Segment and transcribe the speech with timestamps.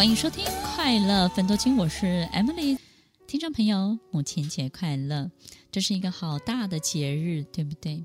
[0.00, 0.42] 欢迎收听
[0.74, 2.78] 《快乐分多金》，我是 Emily。
[3.26, 5.30] 听众朋友，母亲节快乐！
[5.70, 8.02] 这是一个好大的节日，对不对？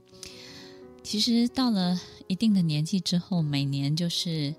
[1.03, 1.97] 其实到了
[2.27, 4.53] 一定的年纪之后，每年就是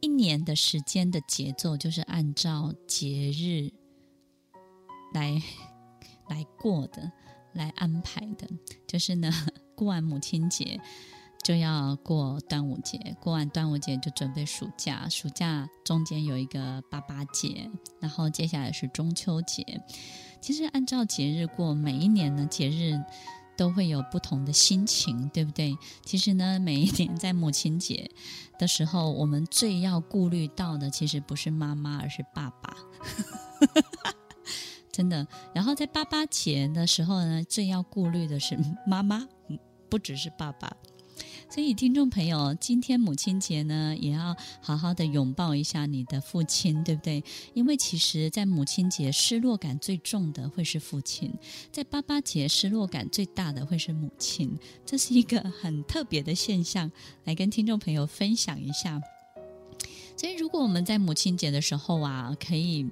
[0.00, 3.72] 一年的时间的节奏，就是按照节日
[5.14, 5.42] 来
[6.28, 7.10] 来过的，
[7.54, 8.46] 来安排的。
[8.86, 9.32] 就是呢，
[9.74, 10.78] 过完母亲节。
[11.42, 19.80] 就要过端午节，过完端午节就准备暑假，暑假中间有一个八八节，然后接下来是中秋节。
[20.40, 23.02] 其实按照节日过，每一年呢，节日
[23.56, 25.76] 都会有不同的心情，对不对？
[26.04, 28.10] 其实呢，每一年在母亲节
[28.58, 32.76] 的时候，我们最要顾虑到的，其实不是妈妈，而是爸爸，
[34.92, 35.26] 真的。
[35.54, 39.26] 然后在八八节的时候呢，最要顾虑的是妈妈，
[39.88, 40.76] 不只是爸爸。
[41.50, 47.24] 所以，听众朋友，今天母亲节呢，也要好好的拥抱一下你的父亲，对不对？
[47.54, 51.32] 因为其实，在母亲节失落感最重的会是父亲，
[51.72, 56.92] 在八八节失落感最大的会是母亲，这是一个很特别的现象，
[57.24, 59.00] 来跟听众朋友分享一下。
[60.18, 62.86] 所以，如果我们在母亲节的时候啊，可以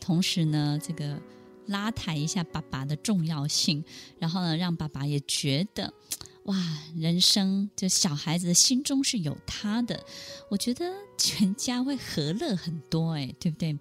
[0.00, 1.20] 同时呢，这个
[1.66, 3.84] 拉抬一下爸爸的重要性，
[4.18, 5.92] 然后呢，让爸爸也觉得。
[6.44, 6.56] 哇，
[6.96, 10.04] 人生就小孩子的心中是有他的，
[10.48, 13.78] 我觉得全家会和乐很多，哎，对不对？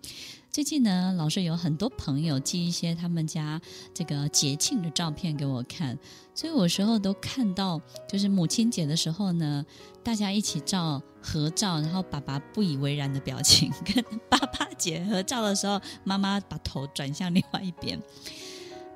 [0.52, 3.62] 最近呢，老是有很多朋友寄一些他们家
[3.94, 5.98] 这个节庆的照片给我看，
[6.36, 7.80] 所以我有时候都看到，
[8.10, 9.66] 就是母亲节的时候呢，
[10.04, 18.02] 大家一起照合照，然后爸爸不以为然的表情； 跟爸爸节合照的时候，妈妈把头转向另外一边。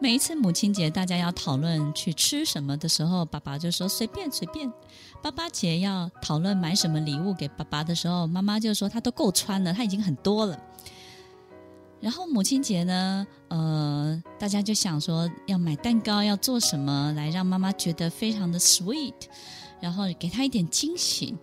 [0.04, 4.70] 每一次母亲节，大家要讨论去吃什么的时候，爸爸就说随便随便。
[5.22, 10.62] 爸爸节要讨论买什么礼物给爸爸的时候，妈妈就说他都够穿了，他已经很多了。
[12.02, 19.14] 然后母亲节呢，呃，大家就想说要买蛋糕，要做什么来让妈妈觉得非常的 sweet，
[19.80, 21.34] 然后给她一点惊喜。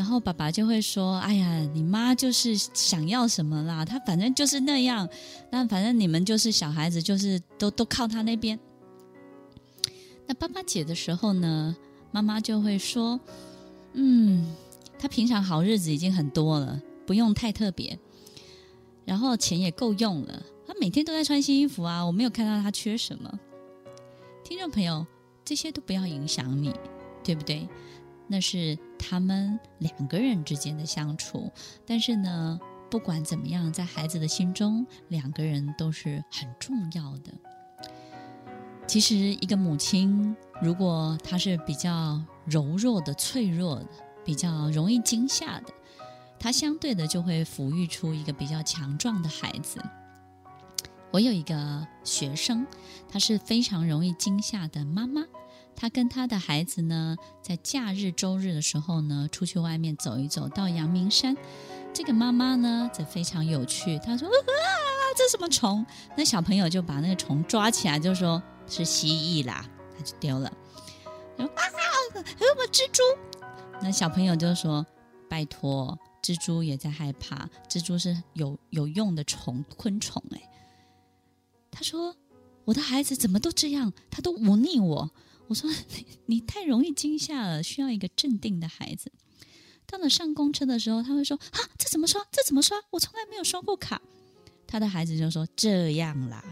[0.00, 5.06] 然后爸爸就会说：“哎呀，你妈就是想要什么啦，她反正就是那样。
[5.50, 8.58] 那反正你们就是小孩子，就是都都靠她那边。”
[10.26, 11.76] 那爸爸解的时候呢，
[12.12, 13.20] 妈妈就会说
[13.92, 14.56] ：“嗯，
[14.98, 17.98] 他平常好日子已经很多了，不用太特别。
[19.04, 23.38] 然后钱也够用了，他每天都在穿新衣服啊，我没有看到他缺什么。”
[24.42, 25.06] 听众朋友，
[25.44, 26.72] 这些都不要影响你，
[27.22, 27.68] 对不对？
[28.32, 31.50] 那是他们两个人之间的相处，
[31.84, 37.32] 但是呢，不管怎么样，在孩子的心中，两个人都是很重要的。
[38.86, 43.88] 其实，一个母亲如果她是比较柔弱的、脆弱的，
[44.24, 45.74] 比较容易惊吓的，
[46.38, 49.82] 她相对的就会抚育出一个比较强壮的孩子。
[51.10, 52.64] 我有一个学生，
[53.08, 55.24] 她是非常容易惊吓的妈妈。
[55.80, 61.34] 他跟他的孩子呢，在假日周日的时候呢，出去外面走一走，到阳明山。
[61.94, 63.98] 这个妈妈呢，则非常有趣。
[64.00, 64.34] 她说：“啊，
[65.16, 69.64] 这什么虫？”那小朋友就把那个虫抓起来，就说是蜥蜴啦，
[69.96, 70.52] 他就丢了。
[71.38, 71.62] 说：“啊，
[72.14, 73.02] 还有个蜘蛛。”
[73.80, 74.84] 那小朋友就说
[75.30, 77.48] ：“拜托，蜘蛛也在害怕。
[77.70, 80.42] 蜘蛛是有有用的虫，昆虫。”哎，
[81.70, 82.14] 他说
[82.66, 83.94] ：“我的孩子怎么都这样？
[84.10, 85.10] 他都忤逆我。”
[85.50, 85.68] 我说
[86.26, 89.10] 你，太容易惊吓了，需要一个镇定的孩子。
[89.84, 92.24] 到了上公车的时候，他会说：“啊，这怎么刷？
[92.30, 92.78] 这怎么刷？
[92.90, 94.00] 我从来没有刷过卡。”
[94.64, 96.44] 他的孩子就说：“这样啦。”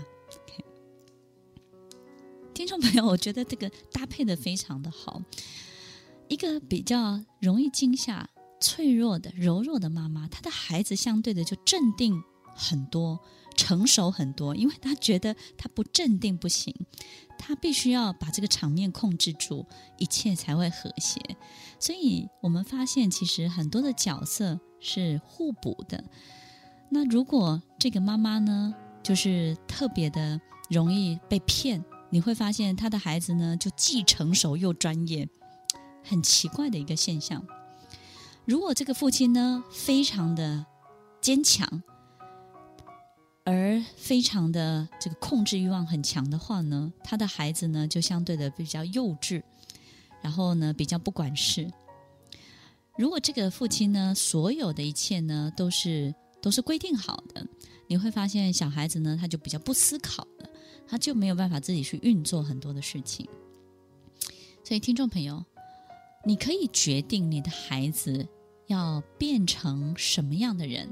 [2.52, 5.22] 听众朋友，我觉得这个搭配的非常的好。
[6.26, 8.28] 一个比较容易惊吓、
[8.60, 12.20] 脆弱的、柔弱的妈妈，她的孩子相对的就镇定
[12.56, 13.20] 很多。
[13.58, 16.72] 成熟很多，因为他觉得他不镇定不行，
[17.36, 19.66] 他必须要把这个场面控制住，
[19.98, 21.20] 一切才会和谐。
[21.80, 26.04] 所以我们发现，其实很多的角色是互补的。
[26.88, 28.72] 那如果这个妈妈呢，
[29.02, 30.40] 就是特别的
[30.70, 35.28] 容易被骗，你会发现他的孩子呢，就既成熟又专业，
[36.04, 37.44] 很奇怪的一个现象。
[38.44, 40.64] 如果这个父亲呢，非常的
[41.20, 41.82] 坚强。
[43.50, 49.42] 而非常的这个控制欲望很强的话呢，他的孩子呢就相对的比较幼稚，
[50.20, 51.72] 然后呢比较不管事。
[52.98, 57.46] 如果这个父亲呢，所有的一切呢都是都是规定好的，
[57.86, 60.50] 你会发现小孩子呢他就比较不思考了，
[60.86, 63.26] 他就没有办法自己去运作很多的事情。
[64.62, 65.42] 所以听众朋友，
[66.26, 68.28] 你可以决定你的孩子
[68.66, 70.86] 要变成什么样的人。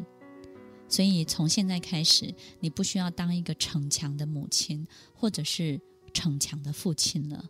[0.89, 5.81] 所以从现在开始，你不需要当一个逞强的母亲，或者是
[6.13, 7.45] 逞强的父亲了。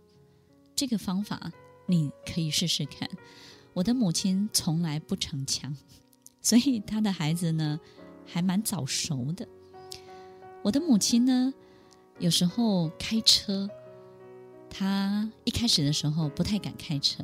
[0.75, 1.53] 这个方法
[1.87, 3.09] 你可以试试看。
[3.75, 5.77] 我的母亲从来不逞强，
[6.41, 7.79] 所以她的孩子呢
[8.25, 9.47] 还蛮早熟的。
[10.63, 11.53] 我的母亲呢，
[12.19, 13.69] 有时候开车，
[14.71, 17.23] 她一开始的时候不太敢开车，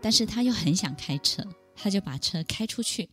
[0.00, 1.44] 但是她又很想开车，
[1.74, 3.10] 她就把车开出去，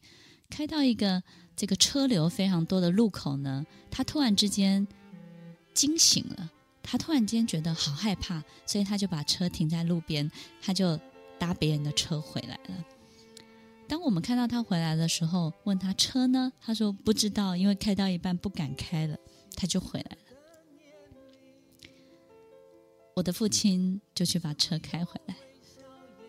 [0.49, 1.23] 开到一个
[1.55, 4.87] 这个车流非常多的路口呢，他突然之间
[5.73, 6.51] 惊醒了，
[6.83, 10.29] 他突然间觉得好害怕，所以他就把车停在路边，
[10.61, 10.99] 他就。
[11.39, 12.85] 搭别人的车回来了。
[13.87, 16.51] 当我们看到他回来的时候，问他车呢？
[16.59, 19.17] 他说不知道，因为开到一半不敢开了，
[19.55, 20.17] 他就回来了。
[23.15, 25.35] 我的父亲就去把车开回来，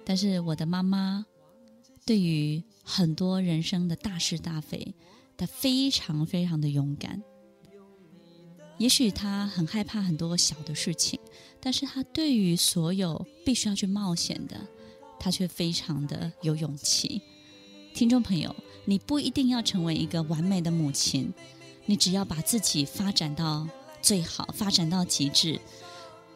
[0.04, 1.26] 但是我的妈妈
[2.06, 4.94] 对于很多人生的大是大非，
[5.36, 7.22] 她非常非常的勇敢。
[8.78, 11.18] 也许她很害怕很多小的事情，
[11.60, 14.56] 但是她对于所有必须要去冒险的。
[15.22, 17.20] 他却非常的有勇气。
[17.92, 18.56] 听众朋友，
[18.86, 21.30] 你不一定要成为一个完美的母亲，
[21.84, 23.68] 你只要把自己发展到
[24.00, 25.60] 最好，发展到极致，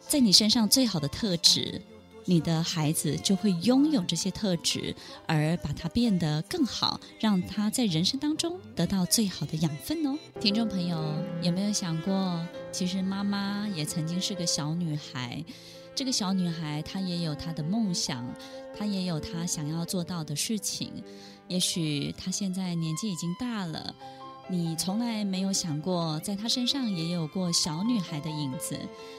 [0.07, 1.81] 在你身上最好的特质，
[2.27, 4.95] 你的孩子就会拥有这些特质，
[5.27, 10.17] 而把它变得更好，让他在人生当中得到最好的养分哦。
[10.39, 15.43] 听众朋友，有没有想过，其实妈妈也曾经是个小女孩？
[15.93, 18.25] 这个小女孩，她也有她的梦想，
[18.75, 20.91] 她也有她想要做到的事情。
[21.47, 23.93] 也许她现在年纪已经大了，
[24.47, 28.77] 你从来没有想过，在他身上也有过小女孩的影子。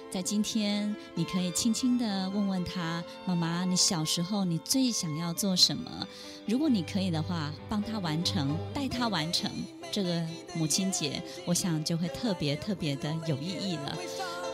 [0.08, 6.06] 在今天，你可以轻轻地问问他：“妈妈，你小时候你最想要做什么？”
[6.46, 9.50] 如果你可以的话，帮他完成，带他完成
[9.90, 10.24] 这个
[10.54, 13.96] 母亲节，我想就会特别特别的有意义了。